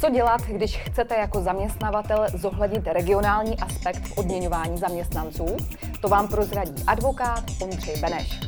Co 0.00 0.10
dělat, 0.10 0.40
když 0.40 0.76
chcete 0.76 1.14
jako 1.14 1.40
zaměstnavatel 1.40 2.26
zohlednit 2.34 2.86
regionální 2.86 3.58
aspekt 3.58 4.06
v 4.06 4.18
odměňování 4.18 4.78
zaměstnanců? 4.78 5.56
To 6.02 6.08
vám 6.08 6.28
prozradí 6.28 6.84
advokát 6.86 7.44
Ondřej 7.62 8.00
Beneš. 8.00 8.40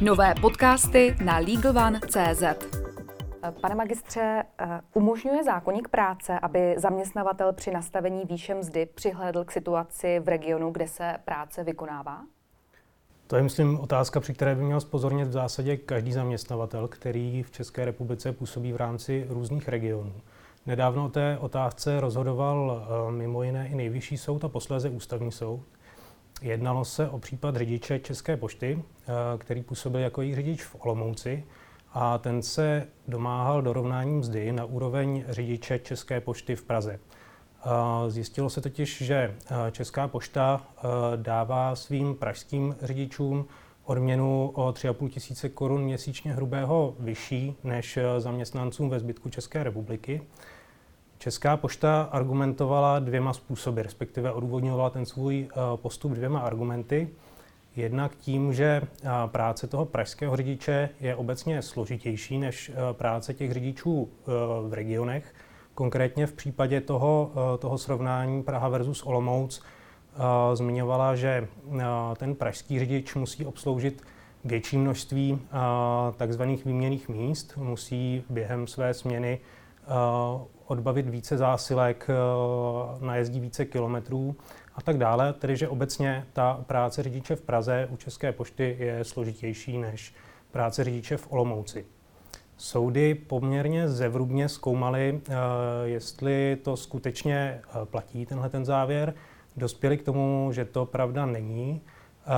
Nové 0.00 0.34
podcasty 0.40 1.16
na 1.24 1.38
LegalOne.cz 1.38 2.42
Pane 3.60 3.74
magistře, 3.74 4.42
umožňuje 4.94 5.44
zákonník 5.44 5.88
práce, 5.88 6.38
aby 6.42 6.74
zaměstnavatel 6.78 7.52
při 7.52 7.70
nastavení 7.70 8.22
výše 8.24 8.54
mzdy 8.54 8.86
přihlédl 8.86 9.44
k 9.44 9.52
situaci 9.52 10.20
v 10.20 10.28
regionu, 10.28 10.70
kde 10.70 10.88
se 10.88 11.16
práce 11.24 11.64
vykonává? 11.64 12.20
To 13.26 13.36
je, 13.36 13.42
myslím, 13.42 13.80
otázka, 13.80 14.20
při 14.20 14.34
které 14.34 14.54
by 14.54 14.62
měl 14.62 14.80
spozornit 14.80 15.28
v 15.28 15.32
zásadě 15.32 15.76
každý 15.76 16.12
zaměstnavatel, 16.12 16.88
který 16.88 17.42
v 17.42 17.50
České 17.50 17.84
republice 17.84 18.32
působí 18.32 18.72
v 18.72 18.76
rámci 18.76 19.26
různých 19.28 19.68
regionů. 19.68 20.12
Nedávno 20.66 21.08
té 21.08 21.38
otázce 21.38 22.00
rozhodoval 22.00 22.82
eh, 22.82 23.12
mimo 23.12 23.42
jiné 23.42 23.68
i 23.68 23.74
nejvyšší 23.74 24.16
soud 24.16 24.44
a 24.44 24.48
posléze 24.48 24.88
ústavní 24.88 25.32
soud. 25.32 25.64
Jednalo 26.42 26.84
se 26.84 27.08
o 27.08 27.18
případ 27.18 27.56
řidiče 27.56 27.98
České 27.98 28.36
pošty, 28.36 28.82
eh, 28.82 29.12
který 29.38 29.62
působil 29.62 30.00
jako 30.00 30.22
její 30.22 30.34
řidič 30.34 30.64
v 30.64 30.76
Olomouci 30.80 31.44
a 31.92 32.18
ten 32.18 32.42
se 32.42 32.86
domáhal 33.08 33.62
dorovnání 33.62 34.16
mzdy 34.16 34.52
na 34.52 34.64
úroveň 34.64 35.24
řidiče 35.28 35.78
České 35.78 36.20
pošty 36.20 36.56
v 36.56 36.62
Praze. 36.62 37.00
Zjistilo 38.08 38.50
se 38.50 38.60
totiž, 38.60 39.02
že 39.02 39.36
Česká 39.70 40.08
pošta 40.08 40.60
dává 41.16 41.76
svým 41.76 42.14
pražským 42.14 42.76
řidičům 42.82 43.46
odměnu 43.90 44.50
o 44.54 44.72
3,5 44.72 45.08
tisíce 45.08 45.48
korun 45.48 45.82
měsíčně 45.82 46.32
hrubého 46.32 46.94
vyšší 46.98 47.54
než 47.64 47.98
zaměstnancům 48.18 48.90
ve 48.90 49.00
zbytku 49.00 49.28
České 49.30 49.62
republiky. 49.62 50.22
Česká 51.18 51.56
pošta 51.56 52.02
argumentovala 52.02 52.98
dvěma 52.98 53.32
způsoby, 53.32 53.80
respektive 53.80 54.32
odůvodňovala 54.32 54.90
ten 54.90 55.06
svůj 55.06 55.48
postup 55.76 56.12
dvěma 56.12 56.40
argumenty. 56.40 57.08
Jednak 57.76 58.16
tím, 58.16 58.52
že 58.52 58.82
práce 59.26 59.66
toho 59.66 59.84
pražského 59.84 60.36
řidiče 60.36 60.88
je 61.00 61.16
obecně 61.16 61.62
složitější 61.62 62.38
než 62.38 62.72
práce 62.92 63.34
těch 63.34 63.52
řidičů 63.52 64.08
v 64.68 64.72
regionech, 64.72 65.34
Konkrétně 65.80 66.26
v 66.26 66.32
případě 66.32 66.80
toho, 66.80 67.30
eh, 67.32 67.58
toho 67.58 67.78
srovnání 67.78 68.42
Praha 68.42 68.68
versus 68.68 69.02
Olomouc 69.02 69.62
eh, 69.62 69.79
zmiňovala, 70.54 71.16
že 71.16 71.48
ten 72.16 72.34
pražský 72.34 72.78
řidič 72.78 73.14
musí 73.14 73.46
obsloužit 73.46 74.02
větší 74.44 74.78
množství 74.78 75.38
takzvaných 76.16 76.64
výměných 76.64 77.08
míst, 77.08 77.56
musí 77.56 78.24
během 78.30 78.66
své 78.66 78.94
směny 78.94 79.40
odbavit 80.66 81.08
více 81.08 81.36
zásilek, 81.36 82.08
najezdí 83.00 83.40
více 83.40 83.64
kilometrů 83.64 84.36
a 84.74 84.82
tak 84.82 84.98
dále. 84.98 85.32
Tedy, 85.32 85.56
že 85.56 85.68
obecně 85.68 86.26
ta 86.32 86.64
práce 86.66 87.02
řidiče 87.02 87.36
v 87.36 87.42
Praze 87.42 87.88
u 87.90 87.96
České 87.96 88.32
pošty 88.32 88.76
je 88.78 89.04
složitější 89.04 89.78
než 89.78 90.14
práce 90.50 90.84
řidiče 90.84 91.16
v 91.16 91.32
Olomouci. 91.32 91.86
Soudy 92.56 93.14
poměrně 93.14 93.88
zevrubně 93.88 94.48
zkoumaly, 94.48 95.20
jestli 95.84 96.58
to 96.62 96.76
skutečně 96.76 97.60
platí, 97.84 98.26
tenhle 98.26 98.48
ten 98.48 98.64
závěr. 98.64 99.14
Dospěli 99.56 99.98
k 99.98 100.02
tomu, 100.02 100.48
že 100.52 100.64
to 100.64 100.86
pravda 100.86 101.26
není. 101.26 101.80
Eh, 102.26 102.30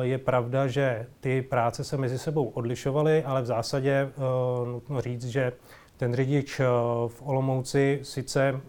je 0.00 0.18
pravda, 0.18 0.66
že 0.66 1.06
ty 1.20 1.42
práce 1.42 1.84
se 1.84 1.96
mezi 1.96 2.18
sebou 2.18 2.44
odlišovaly, 2.44 3.24
ale 3.24 3.42
v 3.42 3.46
zásadě 3.46 4.12
nutno 4.72 5.00
říct, 5.00 5.24
že 5.26 5.52
ten 5.96 6.14
řidič 6.14 6.60
v 7.08 7.22
Olomouci 7.22 8.00
sice 8.02 8.60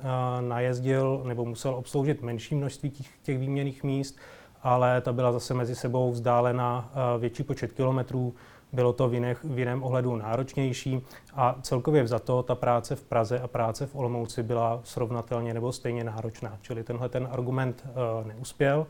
najezdil 0.42 1.22
nebo 1.26 1.46
musel 1.46 1.76
obsloužit 1.76 2.22
menší 2.22 2.56
množství 2.56 2.90
těch, 2.90 3.08
těch 3.24 3.40
výměných 3.40 3.84
míst, 3.84 4.18
ale 4.64 5.02
ta 5.02 5.14
byla 5.14 5.32
zase 5.32 5.54
mezi 5.54 5.76
sebou 5.76 6.12
vzdálena 6.12 6.92
větší 7.20 7.44
počet 7.44 7.72
kilometrů, 7.72 8.34
bylo 8.74 8.94
to 8.94 9.10
v, 9.10 9.14
jinech, 9.14 9.44
v 9.44 9.60
jiném 9.60 9.84
ohledu 9.84 10.16
náročnější 10.16 11.02
a 11.36 11.56
celkově 11.62 12.08
za 12.08 12.20
to 12.20 12.44
ta 12.44 12.56
práce 12.56 12.96
v 12.96 13.04
Praze 13.04 13.40
a 13.40 13.48
práce 13.48 13.88
v 13.88 13.96
Olomouci 13.96 14.44
byla 14.44 14.80
srovnatelně 14.84 15.54
nebo 15.54 15.72
stejně 15.72 16.04
náročná. 16.04 16.58
Čili 16.62 16.84
tenhle 16.84 17.10
ten 17.10 17.28
argument 17.32 17.84
uh, 17.86 18.28
neuspěl. 18.28 18.88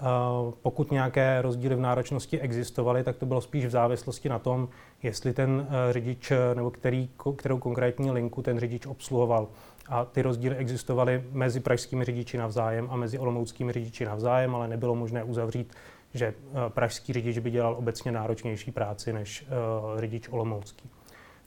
Uh, 0.00 0.52
pokud 0.62 0.90
nějaké 0.90 1.42
rozdíly 1.42 1.74
v 1.74 1.80
náročnosti 1.80 2.40
existovaly, 2.40 3.04
tak 3.04 3.16
to 3.16 3.26
bylo 3.26 3.40
spíš 3.40 3.66
v 3.66 3.70
závislosti 3.70 4.28
na 4.28 4.38
tom, 4.38 4.68
jestli 5.02 5.32
ten 5.32 5.50
uh, 5.50 5.66
řidič 5.90 6.32
nebo 6.54 6.70
který, 6.70 7.08
kterou 7.36 7.58
konkrétní 7.58 8.10
linku 8.10 8.42
ten 8.42 8.60
řidič 8.60 8.86
obsluhoval. 8.86 9.48
A 9.88 10.04
ty 10.04 10.22
rozdíly 10.22 10.56
existovaly 10.56 11.24
mezi 11.32 11.60
pražskými 11.60 12.04
řidiči 12.04 12.38
navzájem 12.38 12.88
a 12.90 12.96
mezi 12.96 13.18
olomouckými 13.18 13.72
řidiči 13.72 14.04
navzájem, 14.04 14.54
ale 14.54 14.68
nebylo 14.68 14.94
možné 14.94 15.24
uzavřít 15.24 15.74
že 16.16 16.26
eh, 16.26 16.54
pražský 16.68 17.12
řidič 17.12 17.38
by 17.38 17.50
dělal 17.50 17.74
obecně 17.74 18.12
náročnější 18.12 18.70
práci 18.70 19.12
než 19.12 19.46
uh, 19.46 20.00
řidič 20.00 20.28
olomoucký. 20.28 20.90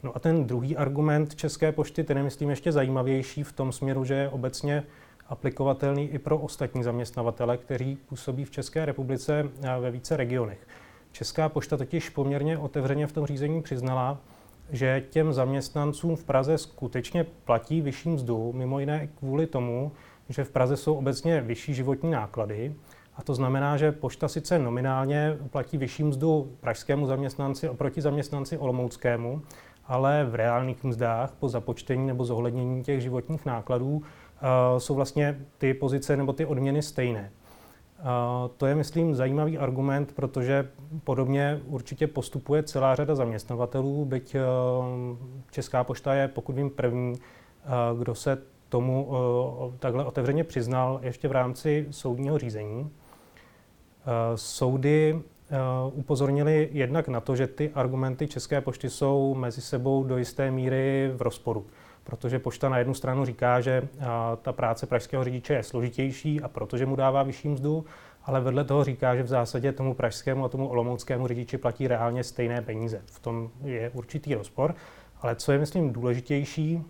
No 0.03 0.16
a 0.16 0.19
ten 0.19 0.45
druhý 0.47 0.78
argument 0.78 1.35
České 1.35 1.72
pošty, 1.72 2.03
ten 2.03 2.17
je 2.17 2.23
myslím 2.23 2.49
ještě 2.49 2.72
zajímavější 2.72 3.44
v 3.44 3.51
tom 3.51 3.72
směru, 3.72 4.03
že 4.05 4.13
je 4.13 4.29
obecně 4.29 4.83
aplikovatelný 5.28 6.09
i 6.09 6.19
pro 6.19 6.38
ostatní 6.38 6.83
zaměstnavatele, 6.83 7.57
kteří 7.57 7.95
působí 7.95 8.45
v 8.45 8.51
České 8.51 8.85
republice 8.85 9.49
eh, 9.61 9.79
ve 9.79 9.91
více 9.91 10.17
regionech. 10.17 10.67
Česká 11.11 11.49
pošta 11.49 11.78
totiž 11.78 12.09
poměrně 12.09 12.57
otevřeně 12.57 13.07
v 13.07 13.11
tom 13.11 13.25
řízení 13.25 13.61
přiznala, 13.61 14.17
že 14.72 15.03
těm 15.09 15.34
zaměstnancům 15.34 16.16
v 16.16 16.24
Praze 16.24 16.57
skutečně 16.57 17.24
platí 17.24 17.81
vyšší 17.81 18.09
mzdu, 18.09 18.53
mimo 18.53 18.80
jiné 18.80 19.07
kvůli 19.07 19.47
tomu, 19.47 19.91
že 20.30 20.44
v 20.44 20.52
Praze 20.52 20.78
jsou 20.78 20.96
obecně 20.96 21.41
vyšší 21.41 21.74
životní 21.74 22.12
náklady 22.12 22.75
a 23.16 23.24
to 23.24 23.34
znamená, 23.35 23.78
že 23.78 23.91
pošta 23.91 24.28
sice 24.28 24.59
nominálně 24.59 25.38
platí 25.50 25.78
vyšší 25.78 26.03
mzdu 26.03 26.58
pražskému 26.59 27.08
zaměstnanci 27.08 27.69
oproti 27.69 28.02
zaměstnanci 28.02 28.58
olomouckému, 28.58 29.41
ale 29.85 30.25
v 30.25 30.35
reálných 30.35 30.84
mzdách 30.84 31.31
po 31.40 31.50
započtení 31.50 32.08
nebo 32.08 32.25
zohlednění 32.25 32.84
těch 32.84 33.02
životních 33.02 33.46
nákladů 33.46 33.91
uh, 33.91 34.02
jsou 34.78 34.96
vlastně 34.96 35.40
ty 35.58 35.74
pozice 35.74 36.18
nebo 36.18 36.34
ty 36.34 36.46
odměny 36.46 36.81
stejné. 36.81 37.31
To 38.57 38.65
je, 38.65 38.75
myslím, 38.75 39.15
zajímavý 39.15 39.57
argument, 39.57 40.11
protože 40.15 40.69
podobně 41.03 41.61
určitě 41.65 42.07
postupuje 42.07 42.63
celá 42.63 42.95
řada 42.95 43.15
zaměstnavatelů, 43.15 44.05
byť 44.05 44.35
uh, 44.35 44.41
Česká 45.51 45.83
pošta 45.83 46.13
je, 46.13 46.27
pokud 46.27 46.55
vím, 46.55 46.69
první, 46.69 47.15
kdo 47.99 48.15
se 48.15 48.37
tomu 48.69 49.09
takhle 49.79 50.05
otevřeně 50.05 50.43
přiznal 50.43 50.99
ještě 51.03 51.27
v 51.27 51.31
rámci 51.31 51.87
soudního 51.89 52.37
řízení. 52.37 52.89
Eh, 54.09 54.37
soudy 54.37 55.21
eh, 55.51 55.57
upozornili 55.93 56.69
jednak 56.71 57.07
na 57.07 57.19
to, 57.19 57.35
že 57.35 57.47
ty 57.47 57.71
argumenty 57.75 58.27
České 58.27 58.61
pošty 58.61 58.89
jsou 58.89 59.35
mezi 59.35 59.61
sebou 59.61 60.03
do 60.03 60.17
jisté 60.17 60.51
míry 60.51 61.11
v 61.16 61.21
rozporu. 61.21 61.66
Protože 62.09 62.40
pošta 62.40 62.70
na 62.70 62.78
jednu 62.78 62.94
stranu 62.94 63.25
říká, 63.25 63.62
že 63.62 63.88
ta 64.42 64.53
práce 64.53 64.86
pražského 64.86 65.24
řidiče 65.24 65.53
je 65.53 65.64
složitější 65.64 66.42
a 66.42 66.47
protože 66.47 66.86
mu 66.86 66.96
dává 66.96 67.24
vyšší 67.24 67.47
mzdu, 67.47 67.86
ale 68.24 68.42
vedle 68.42 68.64
toho 68.64 68.84
říká, 68.84 69.16
že 69.16 69.24
v 69.24 69.28
zásadě 69.28 69.72
tomu 69.72 69.94
pražskému 69.94 70.46
a 70.46 70.50
tomu 70.50 70.68
olomouckému 70.68 71.28
řidiči 71.28 71.58
platí 71.58 71.88
reálně 71.88 72.24
stejné 72.24 72.62
peníze. 72.62 73.02
V 73.06 73.20
tom 73.20 73.50
je 73.64 73.90
určitý 73.90 74.36
rozpor. 74.36 74.75
Ale 75.22 75.36
co 75.36 75.52
je, 75.52 75.58
myslím, 75.58 75.94
důležitější, 75.94 76.84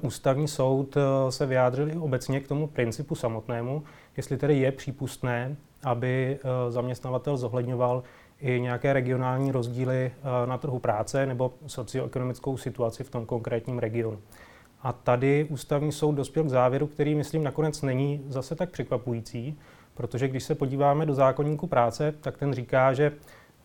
Ústavní 0.00 0.48
soud 0.48 0.96
se 1.30 1.46
vyjádřil 1.46 2.04
obecně 2.04 2.40
k 2.40 2.48
tomu 2.48 2.66
principu 2.66 3.14
samotnému, 3.14 3.82
jestli 4.16 4.36
tedy 4.36 4.58
je 4.58 4.72
přípustné, 4.72 5.56
aby 5.84 6.38
eh, 6.38 6.70
zaměstnavatel 6.70 7.36
zohledňoval 7.36 8.02
i 8.40 8.60
nějaké 8.60 8.92
regionální 8.92 9.52
rozdíly 9.52 9.96
eh, 9.96 10.46
na 10.46 10.58
trhu 10.58 10.78
práce 10.78 11.26
nebo 11.26 11.54
socioekonomickou 11.66 12.56
situaci 12.56 13.04
v 13.04 13.10
tom 13.10 13.26
konkrétním 13.26 13.78
regionu. 13.78 14.18
A 14.82 14.92
tady 14.92 15.46
ústavní 15.50 15.92
soud 15.92 16.12
dospěl 16.12 16.44
k 16.44 16.48
závěru, 16.48 16.86
který, 16.86 17.14
myslím, 17.14 17.44
nakonec 17.44 17.82
není 17.82 18.24
zase 18.28 18.54
tak 18.54 18.70
překvapující, 18.70 19.58
protože 19.94 20.28
když 20.28 20.44
se 20.44 20.54
podíváme 20.54 21.06
do 21.06 21.14
zákonníku 21.14 21.66
práce, 21.66 22.14
tak 22.20 22.38
ten 22.38 22.52
říká, 22.52 22.92
že 22.92 23.12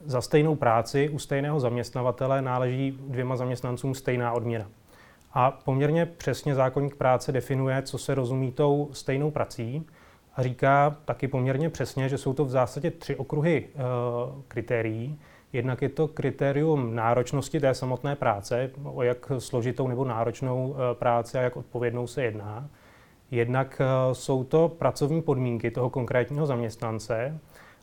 za 0.06 0.22
stejnou 0.22 0.56
práci 0.56 1.10
u 1.10 1.20
stejného 1.20 1.60
zaměstnavatele 1.60 2.42
náleží 2.42 3.00
dvěma 3.08 3.36
zaměstnancům 3.36 3.96
stejná 3.96 4.31
odměna. 4.31 4.66
A 5.34 5.52
poměrně 5.52 6.06
přesně 6.06 6.56
zákonník 6.56 6.96
práce 6.96 7.31
definuje, 7.31 7.81
co 7.81 7.98
se 7.98 8.16
rozumí 8.16 8.52
tou 8.52 8.90
stejnou 8.94 9.31
prací 9.31 9.86
a 10.36 10.44
říká 10.44 10.98
taky 11.06 11.28
poměrně 11.28 11.70
přesně, 11.70 12.10
že 12.10 12.18
jsou 12.18 12.34
to 12.34 12.46
v 12.46 12.50
zásadě 12.50 12.92
tři 12.92 13.16
okruhy 13.16 13.68
e, 13.68 13.80
kritérií. 14.48 15.20
Jednak 15.54 15.82
je 15.82 15.90
to 15.90 16.08
kritérium 16.08 16.96
náročnosti 16.96 17.60
té 17.60 17.74
samotné 17.74 18.16
práce, 18.16 18.72
o 18.84 19.04
jak 19.04 19.32
složitou 19.38 19.88
nebo 19.88 20.06
náročnou 20.06 20.76
e, 20.76 20.96
práci 20.96 21.38
a 21.38 21.42
jak 21.42 21.58
odpovědnou 21.58 22.08
se 22.08 22.24
jedná. 22.24 22.70
Jednak 23.32 23.82
e, 23.82 24.16
jsou 24.16 24.44
to 24.44 24.70
pracovní 24.70 25.22
podmínky 25.22 25.72
toho 25.72 25.90
konkrétního 25.90 26.46
zaměstnance 26.46 27.40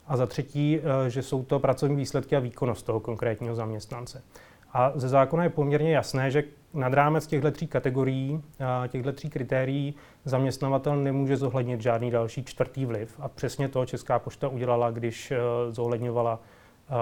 a 0.07 0.17
za 0.17 0.25
třetí, 0.25 0.79
že 1.07 1.23
jsou 1.23 1.43
to 1.43 1.59
pracovní 1.59 1.95
výsledky 1.95 2.35
a 2.35 2.39
výkonnost 2.39 2.85
toho 2.85 2.99
konkrétního 2.99 3.55
zaměstnance. 3.55 4.23
A 4.73 4.91
ze 4.95 5.09
zákona 5.09 5.43
je 5.43 5.49
poměrně 5.49 5.95
jasné, 5.95 6.31
že 6.31 6.43
nad 6.73 6.93
rámec 6.93 7.27
těchto 7.27 7.51
tří 7.51 7.67
kategorií, 7.67 8.43
těchto 8.87 9.11
tří 9.13 9.29
kritérií, 9.29 9.95
zaměstnavatel 10.25 10.95
nemůže 10.95 11.37
zohlednit 11.37 11.81
žádný 11.81 12.11
další 12.11 12.43
čtvrtý 12.43 12.85
vliv. 12.85 13.19
A 13.19 13.27
přesně 13.27 13.69
to 13.69 13.85
Česká 13.85 14.19
pošta 14.19 14.47
udělala, 14.47 14.91
když 14.91 15.33
zohledňovala 15.69 16.39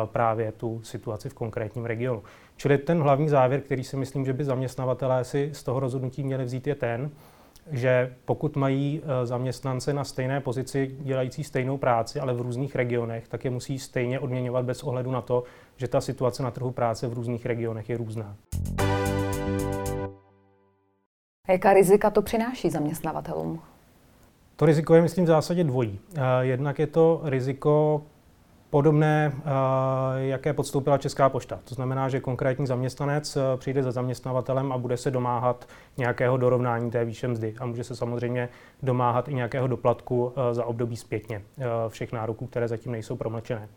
právě 0.05 0.51
tu 0.51 0.81
situaci 0.83 1.29
v 1.29 1.33
konkrétním 1.33 1.85
regionu. 1.85 2.23
Čili 2.57 2.77
ten 2.77 3.01
hlavní 3.01 3.29
závěr, 3.29 3.61
který 3.61 3.83
si 3.83 3.97
myslím, 3.97 4.25
že 4.25 4.33
by 4.33 4.43
zaměstnavatelé 4.43 5.23
si 5.23 5.49
z 5.53 5.63
toho 5.63 5.79
rozhodnutí 5.79 6.23
měli 6.23 6.43
vzít, 6.43 6.67
je 6.67 6.75
ten, 6.75 7.11
že 7.71 8.15
pokud 8.25 8.55
mají 8.55 9.01
e, 9.03 9.25
zaměstnance 9.25 9.93
na 9.93 10.03
stejné 10.03 10.41
pozici 10.41 10.95
dělající 10.99 11.43
stejnou 11.43 11.77
práci, 11.77 12.19
ale 12.19 12.33
v 12.33 12.41
různých 12.41 12.75
regionech, 12.75 13.27
tak 13.27 13.45
je 13.45 13.51
musí 13.51 13.79
stejně 13.79 14.19
odměňovat 14.19 14.65
bez 14.65 14.83
ohledu 14.83 15.11
na 15.11 15.21
to, 15.21 15.43
že 15.77 15.87
ta 15.87 16.01
situace 16.01 16.43
na 16.43 16.51
trhu 16.51 16.71
práce 16.71 17.07
v 17.07 17.13
různých 17.13 17.45
regionech 17.45 17.89
je 17.89 17.97
různá. 17.97 18.35
Jaká 21.47 21.73
rizika 21.73 22.09
to 22.09 22.21
přináší 22.21 22.69
zaměstnavatelům? 22.69 23.61
To 24.55 24.65
riziko 24.65 24.95
je, 24.95 25.01
myslím, 25.01 25.25
v 25.25 25.27
zásadě 25.27 25.63
dvojí. 25.63 25.99
E, 26.15 26.45
jednak 26.45 26.79
je 26.79 26.87
to 26.87 27.21
riziko, 27.23 28.01
podobné, 28.69 29.33
eh, 29.35 29.41
jaké 30.15 30.53
podstoupila 30.53 30.97
Česká 30.97 31.29
pošta. 31.29 31.59
To 31.63 31.75
znamená, 31.75 32.09
že 32.09 32.19
konkrétní 32.19 32.67
zaměstnanec 32.67 33.37
eh, 33.37 33.41
přijde 33.57 33.83
za 33.83 33.91
zaměstnavatelem 33.91 34.71
a 34.71 34.77
bude 34.77 34.97
se 34.97 35.11
domáhat 35.11 35.67
nějakého 35.97 36.37
dorovnání 36.37 36.91
té 36.91 37.05
výše 37.05 37.27
mzdy 37.27 37.55
a 37.59 37.65
může 37.65 37.83
se 37.83 37.95
samozřejmě 37.95 38.49
domáhat 38.83 39.27
i 39.27 39.33
nějakého 39.33 39.67
doplatku 39.67 40.33
eh, 40.35 40.53
za 40.53 40.65
období 40.65 40.97
zpětně 40.97 41.41
všech 41.87 42.11
nároků, 42.11 42.47
které 42.47 42.67
zatím 42.67 42.91
nejsou 42.91 43.15
promlčené. 43.15 43.67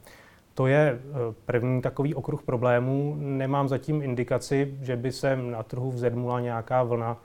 To 0.54 0.66
je 0.66 0.98
první 1.46 1.82
takový 1.82 2.14
okruh 2.14 2.42
problémů. 2.42 3.16
Nemám 3.18 3.68
zatím 3.68 4.02
indikaci, 4.02 4.74
že 4.82 4.96
by 4.96 5.12
se 5.12 5.36
na 5.36 5.62
trhu 5.62 5.90
vzedmula 5.90 6.40
nějaká 6.40 6.82
vlna, 6.82 7.16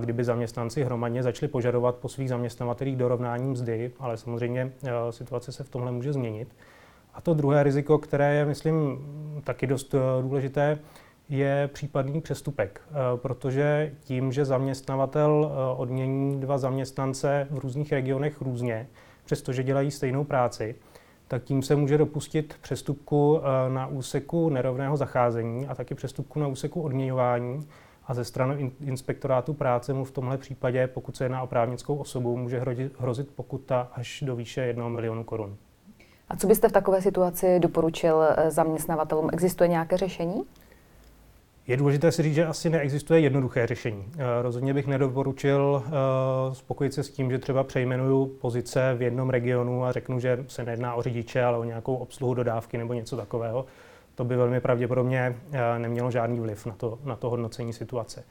kdyby 0.00 0.24
zaměstnanci 0.24 0.84
hromadně 0.84 1.22
začali 1.22 1.52
požadovat 1.52 1.94
po 1.94 2.08
svých 2.08 2.28
zaměstnavatelích 2.28 2.96
dorovnání 2.96 3.50
mzdy, 3.50 3.92
ale 3.98 4.16
samozřejmě 4.16 4.72
situace 5.10 5.52
se 5.52 5.64
v 5.64 5.68
tomhle 5.68 5.92
může 5.92 6.12
změnit. 6.12 6.48
A 7.14 7.20
to 7.20 7.34
druhé 7.34 7.62
riziko, 7.62 7.98
které 7.98 8.34
je, 8.34 8.44
myslím, 8.44 8.98
taky 9.44 9.66
dost 9.66 9.94
eh, 9.94 10.22
důležité, 10.22 10.78
je 11.28 11.70
případný 11.72 12.20
přestupek, 12.20 12.80
eh, 12.88 12.92
protože 13.16 13.92
tím, 14.00 14.32
že 14.32 14.44
zaměstnavatel 14.44 15.52
eh, 15.52 15.76
odmění 15.76 16.40
dva 16.40 16.58
zaměstnance 16.58 17.46
v 17.50 17.58
různých 17.58 17.92
regionech 17.92 18.40
různě, 18.40 18.86
přestože 19.24 19.62
dělají 19.62 19.90
stejnou 19.90 20.24
práci, 20.24 20.74
tak 21.28 21.44
tím 21.44 21.62
se 21.62 21.76
může 21.76 21.98
dopustit 21.98 22.56
přestupku 22.60 23.40
na 23.68 23.86
úseku 23.86 24.48
nerovného 24.48 24.96
zacházení 24.96 25.66
a 25.66 25.74
taky 25.74 25.94
přestupku 25.94 26.40
na 26.40 26.46
úseku 26.46 26.82
odměňování. 26.82 27.68
A 28.06 28.14
ze 28.14 28.24
strany 28.24 28.72
inspektorátu 28.80 29.54
práce 29.54 29.92
mu 29.92 30.04
v 30.04 30.10
tomhle 30.10 30.38
případě, 30.38 30.86
pokud 30.86 31.16
se 31.16 31.24
jedná 31.24 31.42
o 31.42 31.46
právnickou 31.46 31.96
osobu, 31.96 32.36
může 32.36 32.62
hrozit 32.98 33.30
pokuta 33.34 33.88
až 33.92 34.24
do 34.26 34.36
výše 34.36 34.60
1 34.60 34.88
milionu 34.88 35.24
korun. 35.24 35.56
A 36.28 36.36
co 36.36 36.46
byste 36.46 36.68
v 36.68 36.72
takové 36.72 37.02
situaci 37.02 37.60
doporučil 37.60 38.22
eh, 38.22 38.50
zaměstnavatelům? 38.50 39.30
Existuje 39.32 39.68
nějaké 39.68 39.96
řešení? 39.96 40.42
Je 41.66 41.76
důležité 41.76 42.12
si 42.12 42.22
říct, 42.22 42.34
že 42.34 42.46
asi 42.46 42.70
neexistuje 42.70 43.20
jednoduché 43.20 43.66
řešení. 43.66 44.04
Eh, 44.18 44.42
rozhodně 44.42 44.74
bych 44.74 44.86
nedoporučil 44.86 45.82
eh, 45.86 45.90
spokojit 46.54 46.94
se 46.94 47.02
s 47.02 47.10
tím, 47.10 47.30
že 47.30 47.38
třeba 47.38 47.64
přejmenuju 47.64 48.26
pozice 48.26 48.94
v 48.94 49.02
jednom 49.02 49.30
regionu 49.30 49.84
a 49.84 49.92
řeknu, 49.92 50.20
že 50.20 50.44
se 50.48 50.64
nejedná 50.64 50.94
o 50.94 51.02
řidiče, 51.02 51.44
ale 51.44 51.58
o 51.58 51.64
nějakou 51.64 51.96
obsluhu 51.96 52.34
dodávky 52.34 52.78
nebo 52.78 52.94
něco 52.94 53.16
takového. 53.16 53.66
To 54.14 54.24
by 54.24 54.36
velmi 54.36 54.60
pravděpodobně 54.60 55.36
nemělo 55.78 56.10
žádný 56.10 56.40
vliv 56.40 56.66
na 56.66 56.74
to, 56.74 56.98
na 57.04 57.16
to 57.16 57.30
hodnocení 57.30 57.72
situace. 57.72 58.24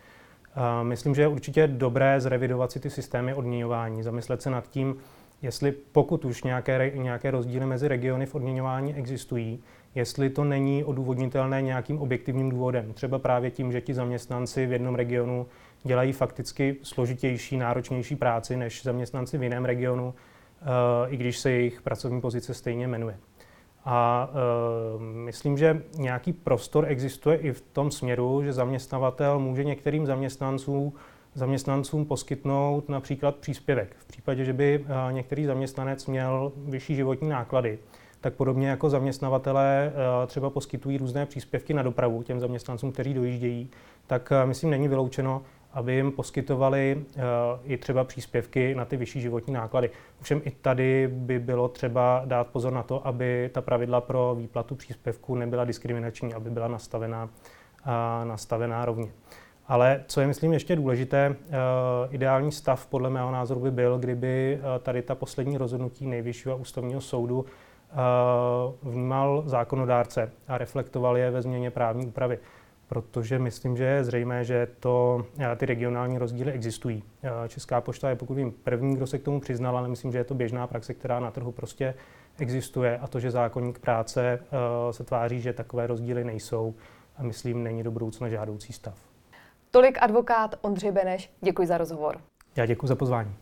Myslím, 0.84 1.16
že 1.16 1.22
je 1.22 1.28
určitě 1.28 1.68
dobré 1.68 2.22
zrevidovat 2.22 2.72
si 2.72 2.80
ty 2.80 2.90
systémy 2.90 3.34
odměňování, 3.34 4.04
zamyslet 4.04 4.42
se 4.42 4.50
nad 4.50 4.70
tím, 4.70 4.96
jestli 5.44 5.72
pokud 5.72 6.26
už 6.26 6.44
nějaké, 6.44 6.92
nějaké 6.96 7.32
rozdíly 7.32 7.66
mezi 7.66 7.88
regiony 7.88 8.26
v 8.26 8.36
odměňování 8.36 8.96
existují, 8.96 9.60
jestli 9.96 10.30
to 10.30 10.44
není 10.44 10.84
odůvodnitelné 10.84 11.62
nějakým 11.62 12.02
objektivním 12.02 12.50
důvodem. 12.50 12.94
Třeba 12.94 13.20
právě 13.20 13.52
tím, 13.52 13.72
že 13.72 13.82
ti 13.82 13.94
zaměstnanci 13.94 14.66
v 14.66 14.72
jednom 14.72 14.96
regionu 14.96 15.48
dělají 15.84 16.12
fakticky 16.12 16.76
složitější, 16.84 17.58
náročnější 17.58 18.16
práci 18.16 18.58
než 18.58 18.84
zaměstnanci 18.84 19.38
v 19.38 19.44
jiném 19.44 19.66
regionu, 19.66 20.14
eh, 20.62 20.66
i 21.10 21.18
když 21.18 21.40
se 21.40 21.52
jejich 21.52 21.82
pracovní 21.82 22.22
pozice 22.22 22.54
stejně 22.54 22.88
jmenuje. 22.88 23.18
A 23.86 24.30
uh, 24.96 25.02
myslím, 25.02 25.58
že 25.58 25.84
nějaký 25.98 26.34
prostor 26.34 26.86
existuje 26.88 27.38
i 27.38 27.52
v 27.52 27.62
tom 27.62 27.92
směru, 27.92 28.44
že 28.44 28.54
zaměstnavatel 28.54 29.40
může 29.40 29.64
některým 29.64 30.06
zaměstnancům 30.06 30.94
zaměstnancům 31.36 32.06
poskytnout 32.06 32.90
například 32.90 33.36
příspěvek. 33.36 33.96
V 34.00 34.06
případě, 34.06 34.46
že 34.46 34.54
by 34.54 34.86
eh, 34.86 35.14
některý 35.14 35.46
zaměstnanec 35.46 36.06
měl 36.06 36.52
vyšší 36.56 36.96
životní 36.96 37.30
náklady, 37.30 37.80
tak 38.22 38.34
podobně 38.34 38.68
jako 38.68 38.90
zaměstnavatelé 38.90 39.92
eh, 39.94 40.28
třeba 40.28 40.50
poskytují 40.50 40.98
různé 40.98 41.26
příspěvky 41.26 41.74
na 41.74 41.84
dopravu 41.84 42.24
těm 42.24 42.40
zaměstnancům, 42.40 42.92
kteří 42.92 43.14
dojíždějí, 43.14 43.70
tak 44.08 44.32
eh, 44.32 44.46
myslím 44.46 44.70
není 44.70 44.88
vyloučeno, 44.88 45.42
aby 45.74 45.94
jim 45.94 46.12
poskytovali 46.12 47.06
i 47.64 47.78
třeba 47.78 48.04
příspěvky 48.04 48.76
na 48.76 48.86
ty 48.86 48.98
vyšší 48.98 49.22
životní 49.22 49.54
náklady. 49.54 49.90
Ovšem 50.22 50.42
i 50.46 50.52
tady 50.52 51.10
by 51.12 51.40
bylo 51.40 51.68
třeba 51.68 52.22
dát 52.26 52.48
pozor 52.48 52.74
na 52.74 52.84
to, 52.84 53.08
aby 53.08 53.50
ta 53.54 53.62
pravidla 53.62 54.02
pro 54.02 54.36
výplatu 54.36 54.76
příspěvku 54.76 55.36
nebyla 55.36 55.66
diskriminační, 55.66 56.34
aby 56.34 56.50
byla 56.50 56.68
nastavená, 56.68 57.30
nastavená 58.24 58.86
rovně. 58.86 59.12
Ale 59.68 60.04
co 60.08 60.22
je, 60.22 60.28
myslím, 60.28 60.54
ještě 60.54 60.76
důležité, 60.76 61.36
eh, 61.36 61.54
ideální 62.12 62.52
stav 62.52 62.88
podle 62.88 63.10
mého 63.10 63.32
názoru 63.32 63.60
by 63.60 63.72
byl, 63.72 63.98
kdyby 63.98 64.60
eh, 64.60 64.80
tady 64.80 65.02
ta 65.02 65.16
poslední 65.16 65.58
rozhodnutí 65.58 66.08
nejvyššího 66.08 66.58
ústavního 66.58 67.02
soudu 67.02 67.46
eh, 67.46 67.96
vnímal 68.84 69.44
zákonodárce 69.46 70.32
a 70.48 70.58
reflektoval 70.58 71.18
je 71.18 71.32
ve 71.32 71.42
změně 71.42 71.72
právní 71.72 72.06
úpravy. 72.06 72.40
Protože 72.88 73.40
myslím, 73.40 73.78
že 73.78 73.84
je 73.84 74.04
zřejmé, 74.04 74.44
že 74.44 74.68
to, 74.80 75.26
ty 75.58 75.66
regionální 75.66 76.18
rozdíly 76.18 76.52
existují. 76.52 77.04
Česká 77.48 77.82
pošta 77.82 78.10
je, 78.10 78.16
pokud 78.16 78.34
vím, 78.34 78.52
první, 78.52 78.96
kdo 78.96 79.08
se 79.08 79.18
k 79.20 79.24
tomu 79.24 79.40
přiznal, 79.40 79.78
ale 79.78 79.88
myslím, 79.88 80.12
že 80.12 80.18
je 80.18 80.24
to 80.24 80.34
běžná 80.34 80.68
praxe, 80.68 80.94
která 80.94 81.20
na 81.20 81.32
trhu 81.32 81.52
prostě 81.52 81.94
existuje. 82.40 82.98
A 82.98 83.08
to, 83.08 83.20
že 83.20 83.32
zákonník 83.32 83.80
práce 83.80 84.40
se 84.92 85.04
tváří, 85.04 85.42
že 85.42 85.54
takové 85.54 85.88
rozdíly 85.88 86.24
nejsou, 86.24 86.76
a 87.18 87.24
myslím, 87.24 87.64
není 87.64 87.84
do 87.84 87.92
budoucna 87.92 88.30
žádoucí 88.30 88.74
stav. 88.74 89.13
Tolik 89.76 89.98
advokát 90.02 90.56
Ondřej 90.62 90.92
Beneš. 90.92 91.32
Děkuji 91.42 91.68
za 91.68 91.78
rozhovor. 91.78 92.22
Já 92.56 92.66
děkuji 92.66 92.88
za 92.88 92.96
pozvání. 92.96 93.36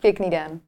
Pěkný 0.00 0.30
den. 0.30 0.60